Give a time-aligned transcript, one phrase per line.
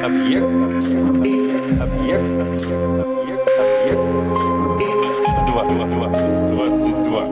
[0.00, 0.44] Объект.
[0.44, 1.80] Объект.
[1.80, 2.24] Объект.
[3.80, 4.02] Объект.
[5.46, 5.64] Два.
[5.64, 5.86] Два.
[5.86, 6.08] Два.
[6.48, 7.28] Двадцать два.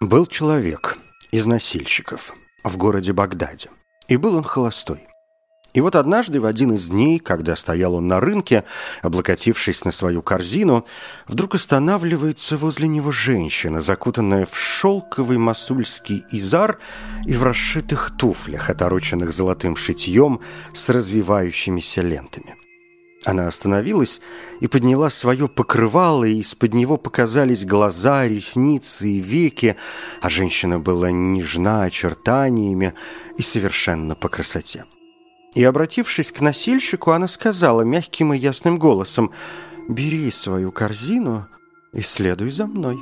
[0.00, 0.96] Был человек
[1.32, 2.34] из носильщиков
[2.64, 3.68] в городе Багдаде,
[4.08, 5.08] и был он холостой.
[5.74, 8.64] И вот однажды в один из дней, когда стоял он на рынке,
[9.02, 10.86] облокотившись на свою корзину,
[11.26, 16.78] вдруг останавливается возле него женщина, закутанная в шелковый масульский изар
[17.26, 20.40] и в расшитых туфлях, отороченных золотым шитьем
[20.72, 22.57] с развивающимися лентами.
[23.28, 24.22] Она остановилась
[24.60, 29.76] и подняла свое покрывало, и из-под него показались глаза, ресницы и веки,
[30.22, 32.94] а женщина была нежна очертаниями
[33.36, 34.86] и совершенно по красоте.
[35.54, 39.30] И, обратившись к носильщику, она сказала мягким и ясным голосом
[39.90, 41.48] «Бери свою корзину
[41.92, 42.96] и следуй за мной».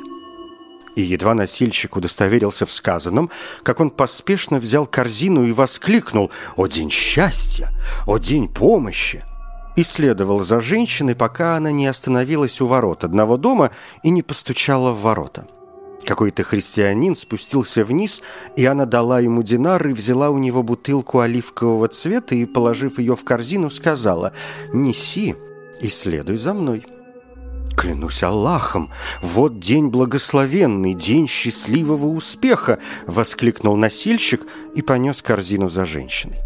[0.96, 3.30] И едва носильщик удостоверился в сказанном,
[3.62, 7.70] как он поспешно взял корзину и воскликнул «О день счастья!
[8.08, 9.22] О день помощи!»
[9.76, 13.70] И следовал за женщиной, пока она не остановилась у ворот одного дома
[14.02, 15.46] и не постучала в ворота.
[16.04, 18.22] Какой-то христианин спустился вниз,
[18.56, 23.16] и она дала ему динар и взяла у него бутылку оливкового цвета и, положив ее
[23.16, 24.32] в корзину, сказала
[24.72, 25.34] «Неси
[25.80, 26.86] и следуй за мной».
[27.76, 28.90] «Клянусь Аллахом,
[29.20, 36.45] вот день благословенный, день счастливого успеха!»— воскликнул носильщик и понес корзину за женщиной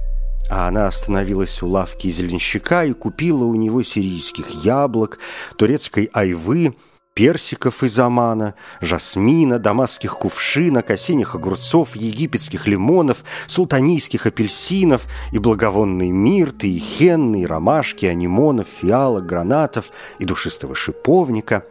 [0.51, 5.21] а она остановилась у лавки зеленщика и купила у него сирийских яблок,
[5.57, 6.75] турецкой айвы,
[7.15, 16.69] персиков из Амана, жасмина, дамасских кувшинок, осенних огурцов, египетских лимонов, султанийских апельсинов и благовонной мирты,
[16.69, 21.65] и хенны, и ромашки, анимонов, фиалок, гранатов и душистого шиповника.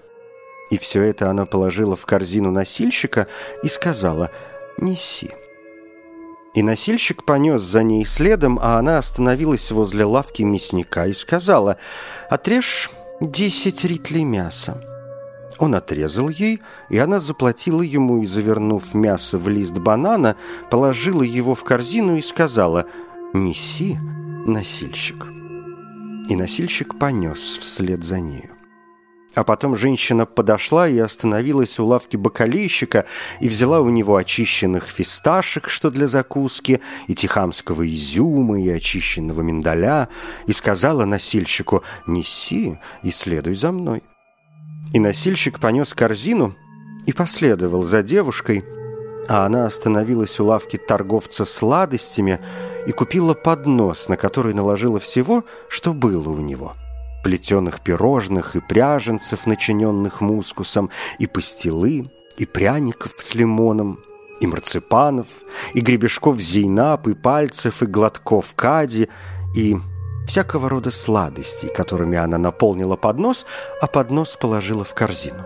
[0.69, 3.27] И все это она положила в корзину носильщика
[3.61, 4.31] и сказала
[4.77, 5.31] «Неси».
[6.53, 11.77] И носильщик понес за ней следом, а она остановилась возле лавки мясника и сказала
[12.29, 12.89] «Отрежь
[13.21, 14.83] десять ритлей мяса».
[15.59, 20.37] Он отрезал ей, и она заплатила ему, и, завернув мясо в лист банана,
[20.71, 22.85] положила его в корзину и сказала
[23.33, 23.97] «Неси,
[24.45, 25.27] носильщик».
[26.29, 28.58] И носильщик понес вслед за нею.
[29.39, 33.05] А потом женщина подошла и остановилась у лавки бакалейщика
[33.39, 40.09] и взяла у него очищенных фисташек, что для закуски, и тихамского изюма, и очищенного миндаля,
[40.45, 44.03] и сказала носильщику «Неси и следуй за мной».
[44.93, 46.53] И носильщик понес корзину
[47.05, 48.65] и последовал за девушкой,
[49.29, 52.41] а она остановилась у лавки торговца сладостями
[52.85, 56.75] и купила поднос, на который наложила всего, что было у него–
[57.23, 63.99] плетеных пирожных и пряженцев, начиненных мускусом, и пастилы, и пряников с лимоном,
[64.39, 65.27] и марципанов,
[65.73, 69.09] и гребешков зейнап, и пальцев, и глотков кади,
[69.55, 69.77] и
[70.27, 73.45] всякого рода сладостей, которыми она наполнила поднос,
[73.81, 75.43] а поднос положила в корзину.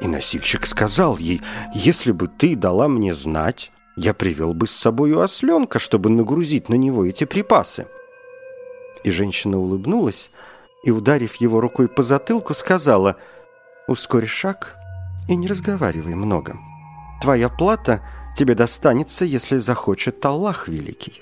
[0.00, 1.40] И носильщик сказал ей,
[1.74, 6.74] «Если бы ты дала мне знать, я привел бы с собою осленка, чтобы нагрузить на
[6.74, 7.86] него эти припасы».
[9.04, 10.30] И женщина улыбнулась,
[10.86, 13.16] и, ударив его рукой по затылку, сказала
[13.88, 14.76] «Ускорь шаг
[15.28, 16.56] и не разговаривай много.
[17.20, 18.02] Твоя плата
[18.36, 21.20] тебе достанется, если захочет Аллах Великий».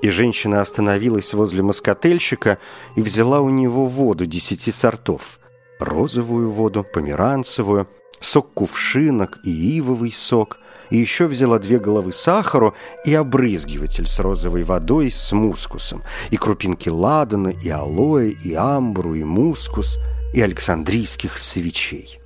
[0.00, 2.58] И женщина остановилась возле москотельщика
[2.96, 5.38] и взяла у него воду десяти сортов.
[5.78, 7.88] Розовую воду, померанцевую,
[8.20, 10.58] сок кувшинок и ивовый сок–
[10.90, 16.88] и еще взяла две головы сахару и обрызгиватель с розовой водой с мускусом, и крупинки
[16.88, 19.98] ладана, и алоэ, и амбру, и мускус,
[20.34, 22.20] и александрийских свечей.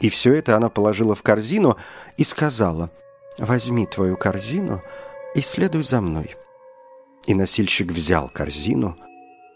[0.00, 1.76] И все это она положила в корзину
[2.16, 2.90] и сказала,
[3.38, 4.82] «Возьми твою корзину
[5.34, 6.36] и следуй за мной».
[7.26, 8.96] И носильщик взял корзину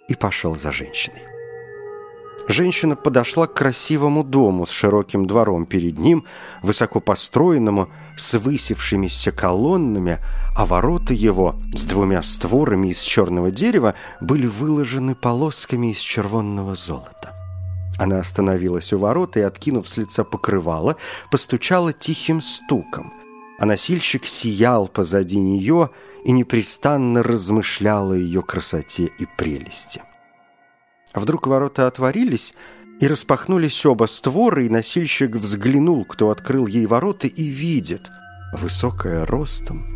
[0.08, 1.33] и пошел за женщиной.
[2.48, 6.24] Женщина подошла к красивому дому с широким двором перед ним,
[6.62, 10.18] высоко построенному, с высевшимися колоннами,
[10.54, 17.32] а ворота его с двумя створами из черного дерева были выложены полосками из червонного золота.
[17.98, 20.96] Она остановилась у ворот и, откинув с лица покрывало,
[21.30, 23.12] постучала тихим стуком,
[23.58, 25.90] а носильщик сиял позади нее
[26.24, 30.02] и непрестанно размышлял о ее красоте и прелести.
[31.14, 32.54] Вдруг ворота отворились,
[33.00, 38.10] и распахнулись оба створы, и носильщик взглянул, кто открыл ей ворота, и видит,
[38.52, 39.86] высокая ростом,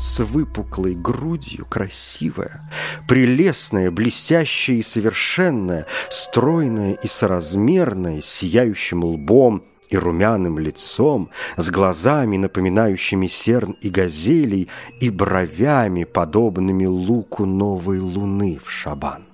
[0.00, 2.68] с выпуклой грудью, красивая,
[3.08, 12.38] прелестная, блестящая и совершенная, стройная и соразмерная, с сияющим лбом и румяным лицом, с глазами,
[12.38, 14.68] напоминающими серн и газелей,
[15.00, 19.31] и бровями, подобными луку новой луны в шабан.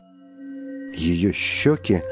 [0.95, 2.03] Ее щеки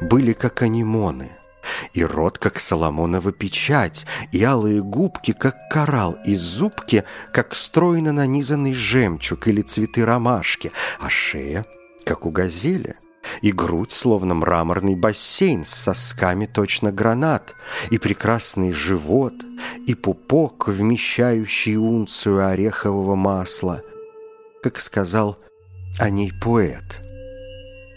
[0.00, 1.30] были как анимоны–
[1.92, 8.74] и рот, как Соломонова печать, и алые губки, как коралл, и зубки, как стройно нанизанный
[8.74, 11.64] жемчуг или цветы ромашки, а шея,
[12.04, 12.96] как у газели,
[13.40, 17.54] и грудь, словно мраморный бассейн с сосками точно гранат,
[17.90, 19.34] и прекрасный живот,
[19.86, 23.82] и пупок, вмещающий унцию орехового масла,
[24.62, 25.38] как сказал
[25.98, 27.00] о ней поэт–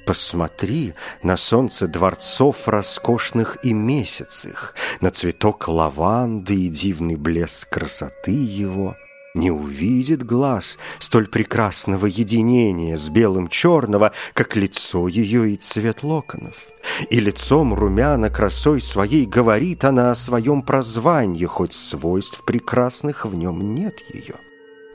[0.08, 8.96] Посмотри на солнце дворцов роскошных и месяцах, На цветок лаванды и дивный блеск красоты его.
[9.36, 16.68] Не увидит глаз столь прекрасного единения с белым черного, Как лицо ее и цвет локонов.
[17.10, 23.76] И лицом румяна красой своей говорит она о своем прозвании, Хоть свойств прекрасных в нем
[23.76, 24.36] нет ее.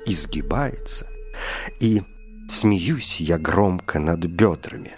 [0.07, 1.07] Изгибается.
[1.81, 2.03] И
[2.49, 4.93] смеюсь я громко над бедрами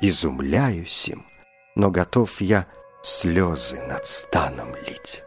[0.00, 1.24] изумляюсь им,
[1.74, 2.66] но готов я
[3.02, 5.22] слезы над станом лить.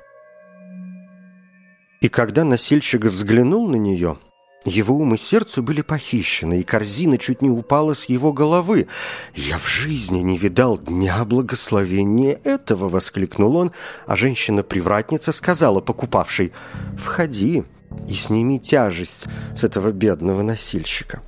[2.01, 4.17] И когда носильщик взглянул на нее,
[4.65, 8.87] его ум и сердце были похищены, и корзина чуть не упала с его головы.
[9.35, 13.73] «Я в жизни не видал дня благословения этого!»— воскликнул он,
[14.05, 16.53] а женщина-привратница сказала покупавшей
[16.97, 17.63] «Входи
[18.07, 21.21] и сними тяжесть с этого бедного носильщика».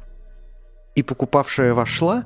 [0.96, 2.24] И покупавшая вошла,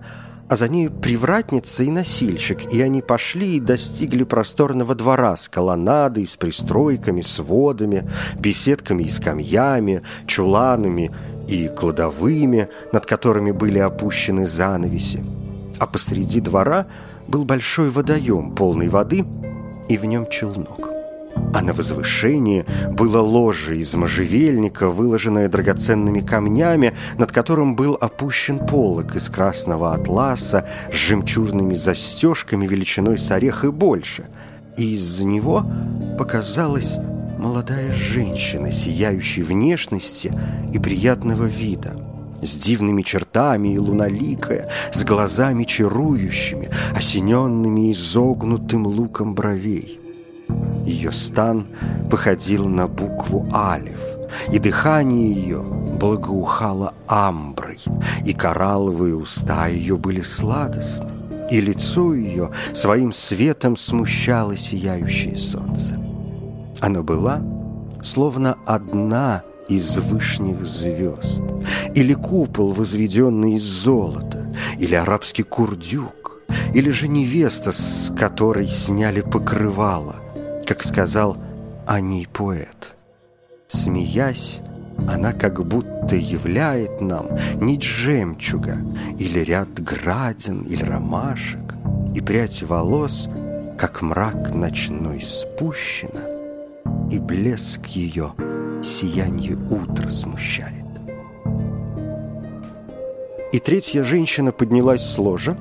[0.49, 6.25] а за ней привратница и носильщик, и они пошли и достигли просторного двора с колоннадой,
[6.25, 11.11] с пристройками, сводами, беседками и скамьями, чуланами
[11.47, 15.23] и кладовыми, над которыми были опущены занавеси.
[15.77, 16.87] А посреди двора
[17.27, 19.25] был большой водоем, полный воды,
[19.87, 20.88] и в нем челнок
[21.53, 29.15] а на возвышении было ложе из можжевельника, выложенное драгоценными камнями, над которым был опущен полог
[29.15, 34.25] из красного атласа с жемчужными застежками величиной с орех и больше.
[34.77, 35.65] И из-за него
[36.17, 36.97] показалась
[37.37, 40.33] молодая женщина, сияющей внешности
[40.73, 41.95] и приятного вида,
[42.41, 49.98] с дивными чертами и луналикая, с глазами чарующими, осененными изогнутым луком бровей.
[50.89, 51.67] Ее стан
[52.09, 54.17] походил на букву «Алиф»,
[54.51, 57.77] и дыхание ее благоухало амброй,
[58.25, 61.11] и коралловые уста ее были сладостны,
[61.51, 65.95] и лицо ее своим светом смущало сияющее солнце.
[66.79, 67.39] Она была
[68.01, 71.43] словно одна из вышних звезд,
[71.93, 76.41] или купол, возведенный из золота, или арабский курдюк,
[76.73, 80.15] или же невеста, с которой сняли покрывало–
[80.69, 81.35] как сказал
[81.87, 82.95] о ней поэт.
[83.65, 84.61] Смеясь,
[85.07, 88.77] она как будто являет нам нить жемчуга
[89.17, 91.73] или ряд градин или ромашек,
[92.13, 93.27] и прядь волос,
[93.79, 96.21] как мрак ночной спущена,
[97.09, 98.33] и блеск ее
[98.83, 100.85] сияние утра смущает.
[103.51, 105.57] И третья женщина поднялась с ложа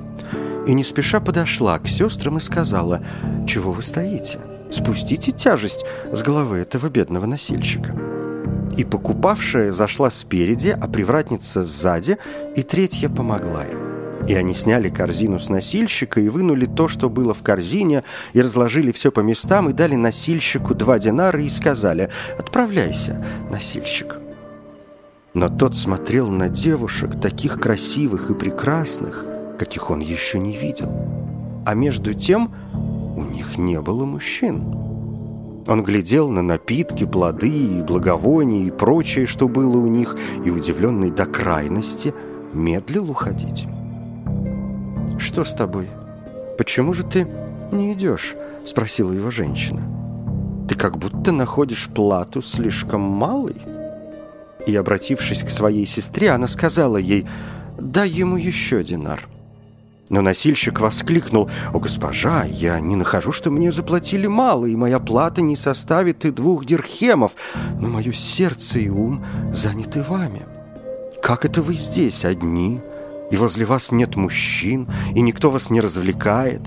[0.67, 3.01] и не спеша подошла к сестрам и сказала,
[3.47, 4.37] «Чего вы стоите?
[4.71, 7.95] Спустите тяжесть с головы этого бедного носильщика.
[8.77, 12.17] И покупавшая зашла спереди, а привратница сзади,
[12.55, 13.89] и третья помогла им.
[14.27, 18.91] И они сняли корзину с носильщика и вынули то, что было в корзине, и разложили
[18.91, 24.17] все по местам, и дали носильщику два динара и сказали «Отправляйся, носильщик».
[25.33, 29.25] Но тот смотрел на девушек, таких красивых и прекрасных,
[29.57, 30.91] каких он еще не видел.
[31.65, 32.53] А между тем
[33.19, 34.63] у них не было мужчин.
[35.67, 41.25] Он глядел на напитки, плоды благовония и прочее, что было у них, и, удивленный до
[41.25, 42.13] крайности,
[42.53, 43.67] медлил уходить.
[45.19, 45.89] «Что с тобой?
[46.57, 47.27] Почему же ты
[47.71, 48.35] не идешь?»—
[48.65, 49.81] спросила его женщина.
[50.67, 53.57] «Ты как будто находишь плату слишком малой?»
[54.65, 57.27] И, обратившись к своей сестре, она сказала ей,
[57.77, 59.27] «Дай ему еще динар».
[60.09, 65.41] Но носильщик воскликнул, «О, госпожа, я не нахожу, что мне заплатили мало, и моя плата
[65.41, 67.35] не составит и двух дирхемов,
[67.79, 69.23] но мое сердце и ум
[69.53, 70.47] заняты вами.
[71.21, 72.81] Как это вы здесь одни,
[73.29, 76.61] и возле вас нет мужчин, и никто вас не развлекает?»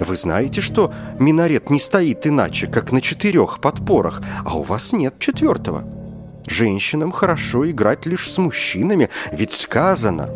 [0.00, 5.20] Вы знаете, что минарет не стоит иначе, как на четырех подпорах, а у вас нет
[5.20, 5.84] четвертого.
[6.46, 10.30] Женщинам хорошо играть лишь с мужчинами, ведь сказано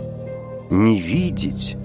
[0.70, 1.76] «не видеть».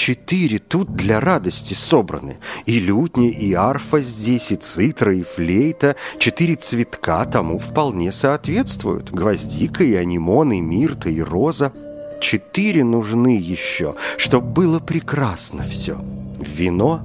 [0.00, 2.38] Четыре тут для радости собраны.
[2.64, 5.94] И лютня, и арфа здесь, и цитра, и флейта.
[6.16, 9.10] Четыре цветка тому вполне соответствуют.
[9.10, 11.74] Гвоздика, и анимон, и мирта, и роза.
[12.18, 16.02] Четыре нужны еще, чтоб было прекрасно все.
[16.38, 17.02] Вино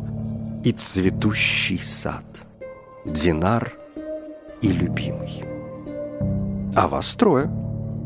[0.64, 2.24] и цветущий сад.
[3.04, 3.74] Динар
[4.62, 5.44] и любимый.
[6.74, 7.52] А вас трое.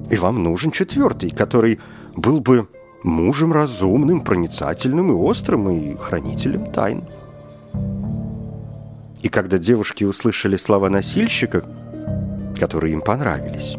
[0.10, 1.79] И вам нужен четвертый, который
[2.15, 2.67] был бы
[3.03, 7.03] мужем разумным, проницательным и острым, и хранителем тайн.
[9.21, 11.63] И когда девушки услышали слова носильщика,
[12.59, 13.77] которые им понравились,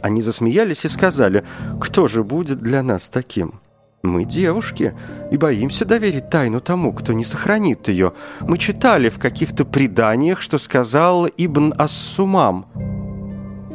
[0.00, 1.44] они засмеялись и сказали,
[1.80, 3.60] «Кто же будет для нас таким?»
[4.04, 4.94] «Мы девушки
[5.32, 8.12] и боимся доверить тайну тому, кто не сохранит ее.
[8.40, 12.66] Мы читали в каких-то преданиях, что сказал Ибн Ассумам–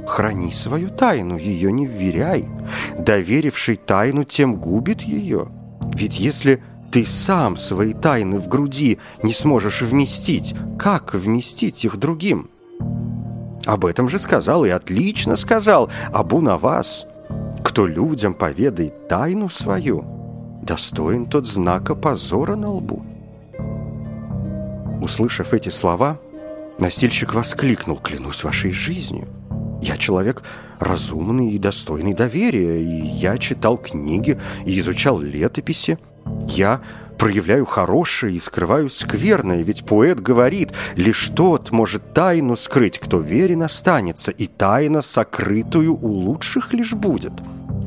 [0.05, 2.45] Храни свою тайну, ее не вверяй.
[2.97, 5.47] Доверивший тайну, тем губит ее.
[5.95, 12.49] Ведь если ты сам свои тайны в груди не сможешь вместить, как вместить их другим?
[13.65, 17.07] Об этом же сказал и отлично сказал Абу Навас.
[17.63, 20.05] Кто людям поведает тайну свою,
[20.61, 23.03] достоин тот знака позора на лбу.
[25.01, 26.19] Услышав эти слова,
[26.79, 29.27] Настильщик воскликнул, клянусь вашей жизнью.
[29.83, 30.43] Я человек
[30.79, 35.99] разумный и достойный доверия, и я читал книги и изучал летописи.
[36.47, 36.79] Я
[37.19, 43.63] проявляю хорошее и скрываю скверное, ведь поэт говорит, лишь тот может тайну скрыть, кто верен
[43.63, 47.33] останется, и тайна сокрытую у лучших лишь будет.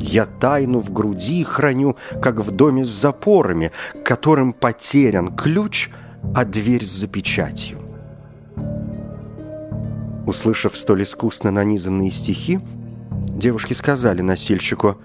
[0.03, 3.73] Я тайну в груди храню, как в доме с запорами,
[4.05, 5.89] которым потерян ключ,
[6.35, 7.86] а дверь с запечатью.
[10.27, 12.59] Услышав столь искусно нанизанные стихи,
[13.29, 14.99] девушки сказали носильщику,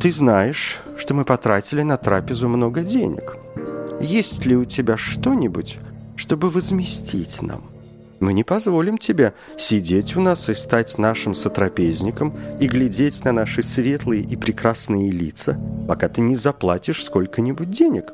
[0.00, 3.36] «Ты знаешь, что мы потратили на трапезу много денег.
[4.00, 5.78] Есть ли у тебя что-нибудь,
[6.16, 7.70] чтобы возместить нам?
[8.18, 13.62] Мы не позволим тебе сидеть у нас и стать нашим сотрапезником и глядеть на наши
[13.62, 15.56] светлые и прекрасные лица,
[15.86, 18.12] пока ты не заплатишь сколько-нибудь денег.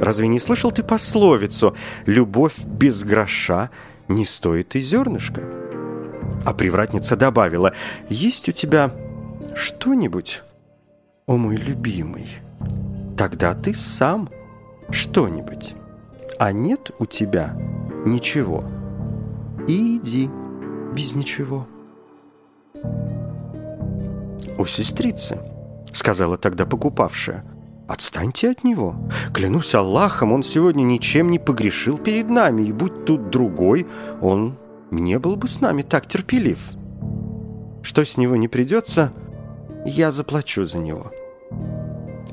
[0.00, 3.68] Разве не слышал ты пословицу «любовь без гроша–
[4.08, 5.42] не стоит и зернышка.
[6.44, 7.72] А привратница добавила,
[8.08, 8.90] «Есть у тебя
[9.54, 10.42] что-нибудь,
[11.26, 12.26] о мой любимый?
[13.16, 14.28] Тогда ты сам
[14.90, 15.74] что-нибудь,
[16.38, 17.56] а нет у тебя
[18.04, 18.64] ничего.
[19.66, 20.28] иди
[20.92, 21.66] без ничего».
[24.58, 25.38] «У сестрицы»,—
[25.92, 27.44] сказала тогда покупавшая,—
[27.86, 28.96] Отстаньте от него.
[29.34, 33.86] Клянусь Аллахом, он сегодня ничем не погрешил перед нами, и будь тут другой,
[34.22, 34.56] он
[34.90, 36.70] не был бы с нами так терпелив.
[37.82, 39.12] Что с него не придется,
[39.84, 41.12] я заплачу за него».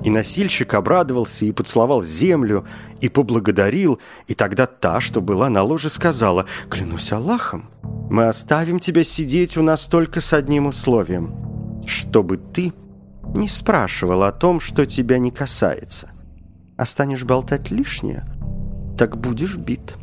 [0.03, 2.65] И носильщик обрадовался и поцеловал землю,
[3.01, 7.69] и поблагодарил, и тогда та, что была на ложе, сказала, «Клянусь Аллахом,
[8.09, 11.35] мы оставим тебя сидеть у нас только с одним условием,
[11.85, 12.73] чтобы ты
[13.35, 16.11] не спрашивал о том, что тебя не касается.
[16.77, 18.25] А станешь болтать лишнее,
[18.97, 19.95] так будешь бит.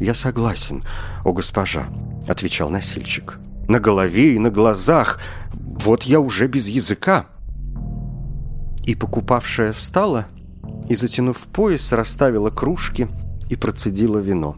[0.00, 0.84] «Я согласен,
[1.24, 1.88] о госпожа»,—
[2.28, 3.38] отвечал носильщик.
[3.68, 5.20] «На голове и на глазах.
[5.52, 7.26] Вот я уже без языка».
[8.84, 10.26] И покупавшая встала
[10.88, 13.08] и, затянув пояс, расставила кружки
[13.50, 14.56] и процедила вино.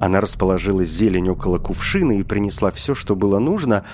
[0.00, 3.84] Она расположила зелень около кувшина и принесла все, что было нужно,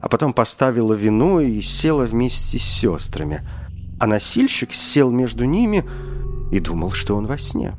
[0.00, 3.42] а потом поставила вино и села вместе с сестрами.
[3.98, 5.84] А носильщик сел между ними
[6.50, 7.74] и думал, что он во сне.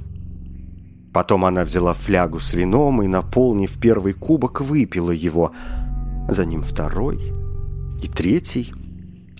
[1.14, 5.52] Потом она взяла флягу с вином и, наполнив первый кубок, выпила его.
[6.30, 7.34] За ним второй
[8.02, 8.72] и третий.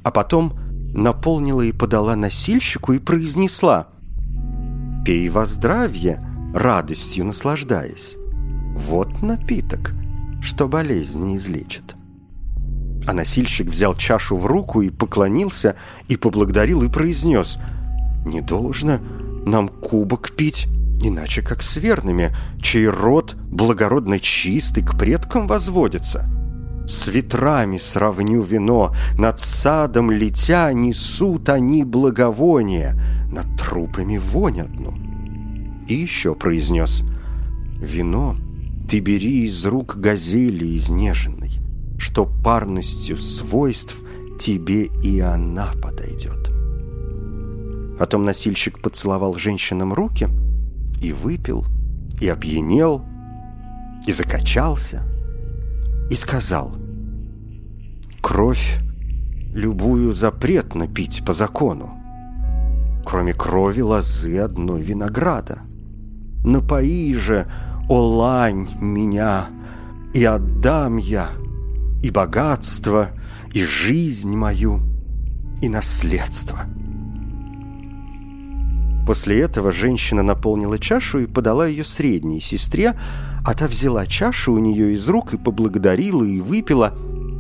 [0.04, 0.54] А потом
[0.94, 3.88] наполнила и подала носильщику и произнесла
[5.06, 6.20] «Пей во здравие,
[6.54, 8.18] радостью наслаждаясь.
[8.76, 9.94] Вот напиток,
[10.42, 11.96] что болезни излечит».
[13.08, 15.76] А носильщик взял чашу в руку и поклонился,
[16.08, 17.58] и поблагодарил, и произнес
[18.26, 19.00] «Не должно
[19.46, 20.68] нам кубок пить,
[21.02, 26.30] иначе как с верными, чей род благородно чистый к предкам возводится».
[26.88, 33.00] С ветрами сравню вино, над садом летя несут они благовония,
[33.32, 34.94] над трупами вонь одну.
[35.88, 37.04] И еще произнес
[37.80, 38.36] «Вино
[38.90, 41.61] ты бери из рук газели изнеженной,
[42.02, 44.02] что парностью свойств
[44.40, 46.50] тебе и она подойдет.
[48.00, 50.28] Потом носильщик поцеловал женщинам руки
[51.00, 51.64] и выпил,
[52.20, 53.06] и опьянел,
[54.08, 55.04] и закачался,
[56.10, 56.76] и сказал,
[58.20, 58.80] «Кровь
[59.54, 61.92] любую запретно пить по закону,
[63.06, 65.60] кроме крови лозы одной винограда.
[66.44, 67.46] Напои же,
[67.88, 69.46] о лань, меня,
[70.16, 71.30] и отдам я
[72.04, 73.10] и богатство,
[73.54, 74.82] и жизнь мою,
[75.62, 76.66] и наследство».
[79.06, 82.98] После этого женщина наполнила чашу и подала ее средней сестре,
[83.44, 86.94] а та взяла чашу у нее из рук и поблагодарила и выпила,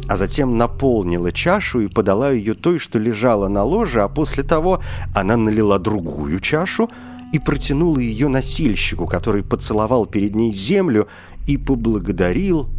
[0.07, 4.81] а затем наполнила чашу и подала ее той, что лежала на ложе, а после того
[5.13, 6.89] она налила другую чашу
[7.31, 11.07] и протянула ее носильщику, который поцеловал перед ней землю
[11.47, 12.69] и поблагодарил,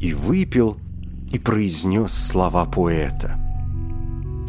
[0.00, 0.76] и выпил,
[1.32, 3.38] и произнес слова поэта.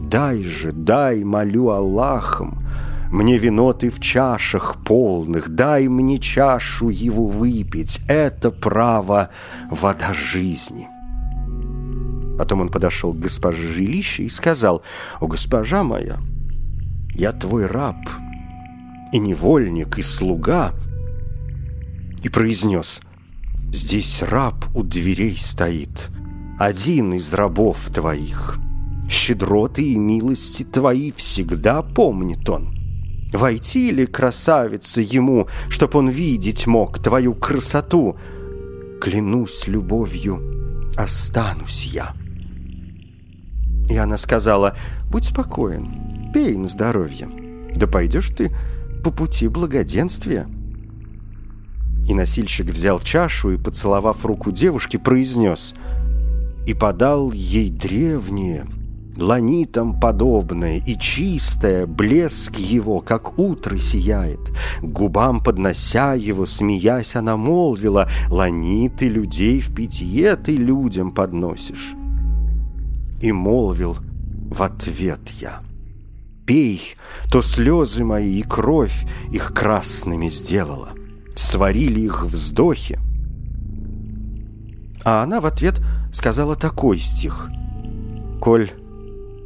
[0.02, 2.64] «Дай же, дай, молю Аллахом,
[3.14, 8.02] мне вино ты в чашах полных, дай мне чашу его выпить.
[8.08, 9.30] Это право
[9.70, 10.88] вода жизни.
[12.38, 14.82] Потом он подошел к госпоже жилища и сказал,
[15.20, 16.18] «О, госпожа моя,
[17.14, 17.98] я твой раб,
[19.12, 20.72] и невольник, и слуга».
[22.24, 23.02] И произнес,
[23.72, 26.10] «Здесь раб у дверей стоит,
[26.66, 28.58] один из рабов твоих.
[29.10, 32.74] Щедроты и милости твои всегда помнит он».
[33.34, 38.16] Войти ли, красавица, ему, чтоб он видеть мог твою красоту?
[39.02, 42.14] Клянусь любовью, останусь я.
[43.90, 44.78] И она сказала,
[45.10, 47.28] будь спокоен, пей на здоровье.
[47.76, 48.56] Да пойдешь ты
[49.04, 50.48] по пути благоденствия.
[52.08, 55.74] И носильщик взял чашу и, поцеловав руку девушки, произнес
[56.66, 58.66] «И подал ей древнее,
[59.18, 64.40] Ланитам подобное и чистое, блеск его, как утро сияет.
[64.82, 71.94] Губам поднося его, смеясь, она молвила, «Ланиты людей в питье ты людям подносишь».
[73.22, 73.98] И молвил
[74.50, 75.62] в ответ я,
[76.46, 76.96] «Пей,
[77.32, 80.90] то слезы мои и кровь их красными сделала,
[81.36, 83.00] сварили их вздохи».
[85.06, 85.82] А она в ответ
[86.14, 87.50] сказала такой стих,
[88.40, 88.72] «Коль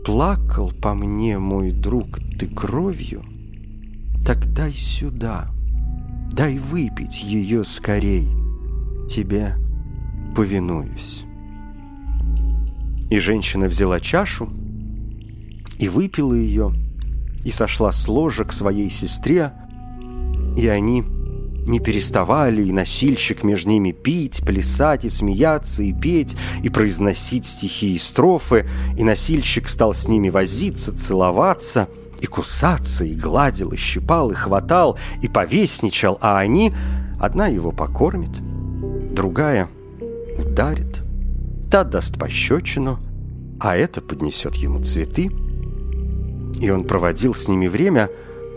[0.05, 3.23] плакал по мне, мой друг, ты кровью,
[4.25, 5.49] так дай сюда,
[6.31, 8.27] дай выпить ее скорей,
[9.09, 9.55] тебе
[10.35, 11.23] повинуюсь.
[13.09, 14.49] И женщина взяла чашу
[15.79, 16.73] и выпила ее,
[17.43, 19.53] и сошла с ложа к своей сестре,
[20.57, 21.03] и они
[21.67, 27.95] не переставали, и носильщик между ними пить, плясать и смеяться, и петь, и произносить стихи
[27.95, 34.31] и строфы, и носильщик стал с ними возиться, целоваться, и кусаться, и гладил, и щипал,
[34.31, 36.73] и хватал, и повесничал, а они...
[37.19, 38.29] Одна его покормит,
[39.11, 39.69] другая
[40.37, 41.01] ударит,
[41.71, 42.99] та даст пощечину,
[43.59, 45.31] а это поднесет ему цветы.
[46.61, 48.09] И он проводил с ними время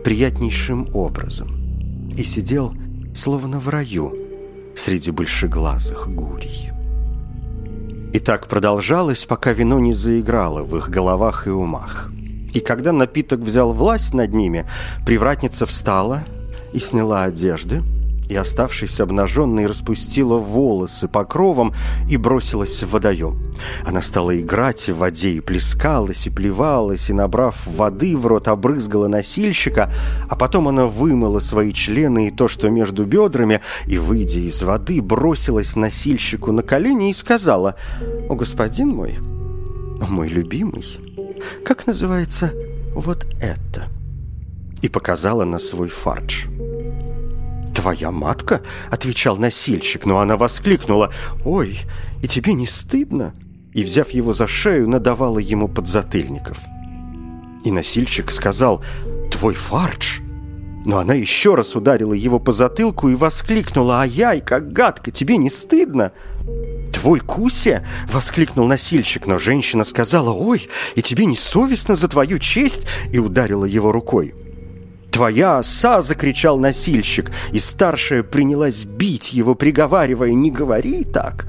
[0.04, 2.74] приятнейшим образом и сидел
[3.14, 4.14] словно в раю,
[4.76, 6.70] среди большеглазых гурий.
[8.12, 12.10] И так продолжалось, пока вино не заиграло в их головах и умах.
[12.52, 14.66] И когда напиток взял власть над ними,
[15.06, 16.24] привратница встала
[16.72, 17.82] и сняла одежды,
[18.30, 21.74] и, оставшись обнаженной, распустила волосы покровом
[22.08, 23.52] и бросилась в водоем.
[23.84, 29.08] Она стала играть в воде и плескалась, и плевалась, и, набрав воды в рот, обрызгала
[29.08, 29.92] носильщика,
[30.28, 35.02] а потом она вымыла свои члены и то, что между бедрами, и, выйдя из воды,
[35.02, 37.74] бросилась носильщику на колени и сказала,
[38.28, 39.18] «О, господин мой,
[40.08, 40.84] мой любимый,
[41.64, 42.52] как называется
[42.94, 43.88] вот это?»
[44.82, 46.48] и показала на свой фарш.
[47.80, 51.14] «Твоя матка?»— отвечал носильщик, но она воскликнула.
[51.46, 51.78] «Ой,
[52.22, 53.34] и тебе не стыдно?»
[53.72, 56.58] И, взяв его за шею, надавала ему подзатыльников.
[57.64, 58.84] И носильщик сказал
[59.30, 60.20] «Твой фарш?»
[60.84, 65.48] Но она еще раз ударила его по затылку и воскликнула «Ай-яй, как гадко, тебе не
[65.48, 66.12] стыдно?»
[66.92, 72.86] «Твой Куся?»— воскликнул носильщик, но женщина сказала «Ой, и тебе не совестно за твою честь?»
[73.10, 74.34] и ударила его рукой.
[75.12, 81.46] «Твоя оса!»— закричал носильщик, и старшая принялась бить его, приговаривая «Не говори так!»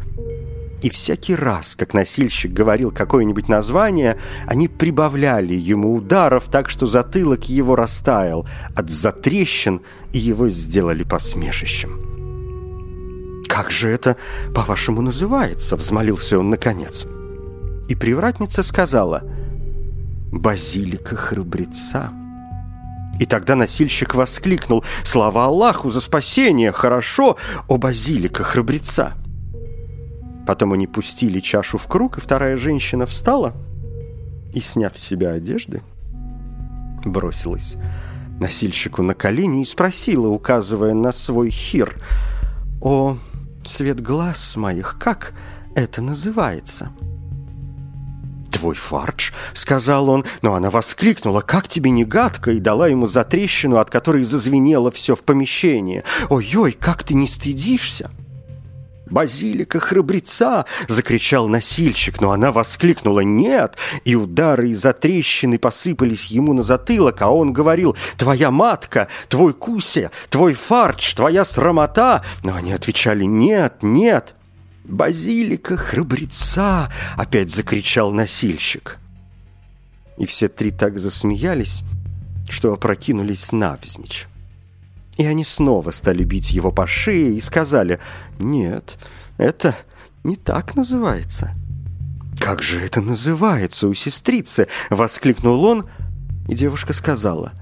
[0.81, 7.49] И всякий раз, как носильщик говорил какое-нибудь название, они прибавляли ему ударов так, что затылок
[7.49, 12.01] его растаял от затрещин, и его сделали посмешищем.
[13.47, 14.17] «Как же это,
[14.55, 17.05] по-вашему, называется?»— взмолился он наконец.
[17.87, 19.23] И привратница сказала
[20.31, 22.20] «Базилика храбреца».
[23.19, 26.71] И тогда носильщик воскликнул «Слава Аллаху за спасение!
[26.71, 29.13] Хорошо, о базилика храбреца!»
[30.47, 33.53] Потом они пустили чашу в круг, и вторая женщина встала
[34.53, 35.81] и, сняв с себя одежды,
[37.05, 37.77] бросилась
[38.39, 41.95] носильщику на колени и спросила, указывая на свой хир,
[42.81, 43.17] «О,
[43.63, 45.33] свет глаз моих, как
[45.75, 46.91] это называется?»
[48.51, 53.77] «Твой фарч»,— сказал он, но она воскликнула, «Как тебе не гадко!» и дала ему затрещину,
[53.77, 56.03] от которой зазвенело все в помещении.
[56.29, 58.11] «Ой-ой, как ты не стыдишься!»
[59.09, 66.63] «Базилика храбреца!»— закричал носильщик, но она воскликнула «Нет!» И удары и затрещины посыпались ему на
[66.63, 73.25] затылок, а он говорил «Твоя матка, твой куся, твой фарч, твоя срамота!» Но они отвечали
[73.25, 74.35] «Нет, нет!»
[74.91, 78.97] «Базилика храбреца!»— опять закричал носильщик.
[80.17, 81.83] И все три так засмеялись,
[82.49, 84.27] что опрокинулись навзничь.
[85.15, 87.99] И они снова стали бить его по шее и сказали,
[88.37, 88.97] «Нет,
[89.37, 89.77] это
[90.25, 91.55] не так называется».
[92.37, 95.89] «Как же это называется у сестрицы?»— воскликнул он,
[96.49, 97.53] и девушка сказала,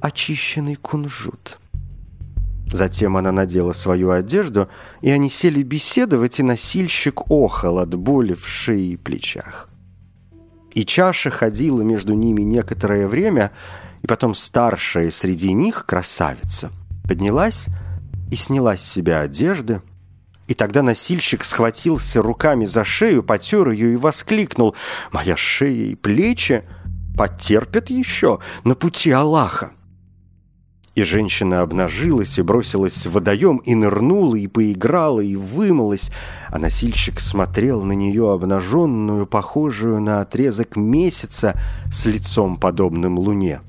[0.00, 1.58] «Очищенный кунжут».
[2.70, 4.68] Затем она надела свою одежду,
[5.00, 9.68] и они сели беседовать, и носильщик охал от боли в шее и плечах.
[10.74, 13.52] И чаша ходила между ними некоторое время,
[14.02, 16.70] и потом старшая среди них, красавица,
[17.08, 17.66] поднялась
[18.30, 19.82] и сняла с себя одежды,
[20.46, 24.74] и тогда носильщик схватился руками за шею, потер ее и воскликнул
[25.10, 26.64] «Моя шея и плечи
[27.16, 29.72] потерпят еще на пути Аллаха».
[30.98, 36.10] И женщина обнажилась и бросилась в водоем, и нырнула, и поиграла, и вымылась.
[36.48, 41.54] А носильщик смотрел на нее обнаженную, похожую на отрезок месяца,
[41.92, 43.60] с лицом подобным луне,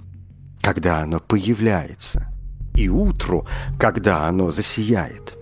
[0.62, 2.34] когда оно появляется,
[2.74, 3.46] и утру,
[3.78, 5.38] когда оно засияет.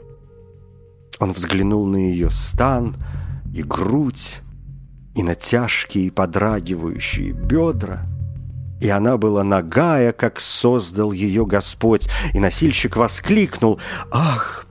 [1.21, 2.97] Он взглянул на ее стан
[3.55, 4.41] и грудь,
[5.15, 8.01] и на тяжкие подрагивающие бедра—
[8.79, 12.07] и она была нагая, как создал ее Господь.
[12.33, 13.79] И носильщик воскликнул
[14.11, 14.65] «Ах!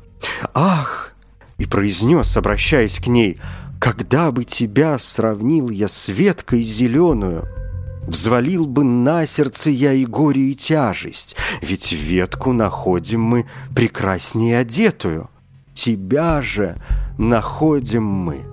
[0.55, 1.13] Ах!»
[1.59, 3.39] и произнес, обращаясь к ней
[3.81, 7.49] «Когда бы тебя сравнил я с веткой зеленую?»
[8.07, 15.29] Взвалил бы на сердце я и горе, и тяжесть, Ведь ветку находим мы прекраснее одетую.
[15.75, 16.77] Тебя же
[17.19, 18.45] находим мы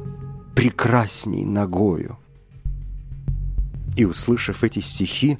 [0.55, 2.17] прекрасней ногою.
[3.95, 5.38] И, услышав эти стихи,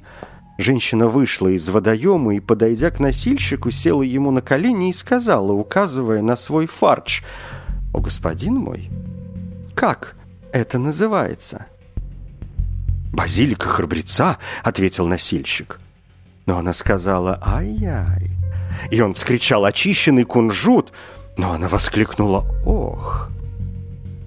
[0.58, 6.22] женщина вышла из водоема и, подойдя к носильщику, села ему на колени и сказала, указывая
[6.22, 7.22] на свой фарч,
[7.92, 8.90] «О, господин мой,
[9.74, 10.16] как
[10.52, 11.66] это называется?»
[13.12, 15.78] «Базилика храбреца»,— ответил носильщик.
[16.46, 18.30] Но она сказала «Ай-яй».
[18.90, 20.92] И он вскричал «Очищенный кунжут»,
[21.36, 23.30] но она воскликнула «Ох».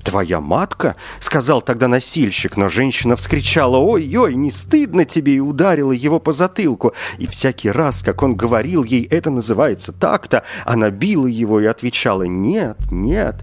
[0.07, 6.21] «Твоя матка?»— сказал тогда носильщик, но женщина вскричала «Ой-ой, не стыдно тебе!» и ударила его
[6.21, 6.93] по затылку.
[7.17, 12.23] И всякий раз, как он говорил ей «Это называется так-то», она била его и отвечала
[12.23, 13.35] «Нет, нет»,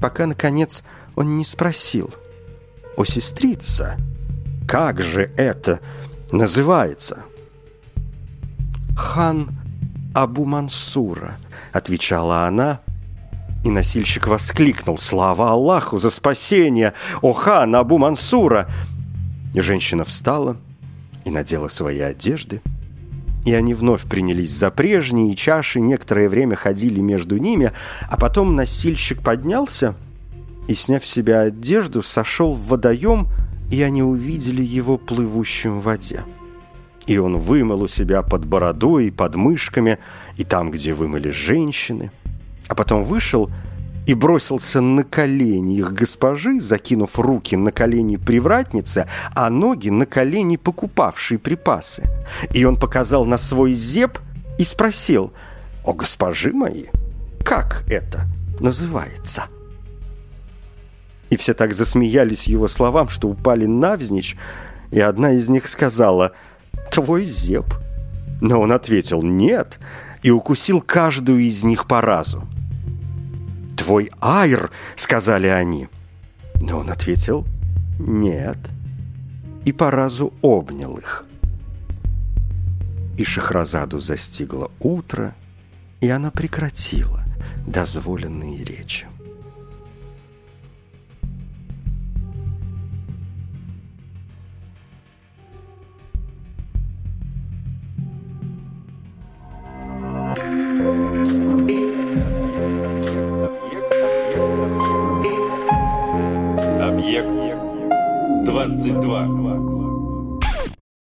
[0.00, 0.84] пока, наконец,
[1.16, 2.14] он не спросил
[2.96, 3.96] «О, сестрица,
[4.68, 5.80] как же это
[6.30, 7.24] называется?»
[8.96, 9.48] «Хан
[10.14, 11.38] Абу Мансура»,—
[11.72, 12.78] отвечала она,—
[13.66, 16.92] и носильщик воскликнул «Слава Аллаху за спасение!
[17.20, 18.68] О хан Мансура!»
[19.54, 20.56] И женщина встала
[21.24, 22.62] и надела свои одежды,
[23.44, 27.72] и они вновь принялись за прежние, и чаши некоторое время ходили между ними,
[28.08, 29.96] а потом носильщик поднялся
[30.68, 33.26] и, сняв с себя одежду, сошел в водоем,
[33.72, 36.22] и они увидели его плывущим в воде.
[37.08, 39.98] И он вымыл у себя под бородой и под мышками,
[40.36, 42.12] и там, где вымыли женщины–
[42.68, 43.50] а потом вышел
[44.06, 50.56] и бросился на колени их госпожи, закинув руки на колени привратницы, а ноги на колени
[50.56, 52.04] покупавшей припасы.
[52.52, 54.18] И он показал на свой зеб
[54.58, 55.32] и спросил,
[55.84, 56.84] «О, госпожи мои,
[57.44, 58.26] как это
[58.60, 59.46] называется?»
[61.28, 64.36] И все так засмеялись его словам, что упали навзничь,
[64.92, 66.32] и одна из них сказала,
[66.92, 67.66] «Твой зеб».
[68.40, 69.80] Но он ответил «Нет»,
[70.22, 72.46] и укусил каждую из них по разу
[73.86, 75.88] твой айр!»— сказали они.
[76.60, 77.46] Но он ответил
[78.00, 78.58] «нет»
[79.64, 81.24] и по разу обнял их.
[83.16, 85.34] И Шахразаду застигло утро,
[86.00, 87.22] и она прекратила
[87.66, 89.06] дозволенные речи.